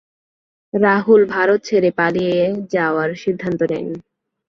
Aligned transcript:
রাহুল 0.73 1.21
ভারত 1.25 1.59
ছেড়ে 1.63 1.89
পালিয়ে 1.97 2.37
যাওয়ার 2.73 3.09
সিদ্ধান্ত 3.15 3.61
নেন। 3.71 3.87